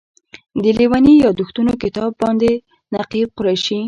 [0.63, 2.51] د لېوني یادښتونو کتاب باندې
[2.93, 3.77] نقیب قریشي.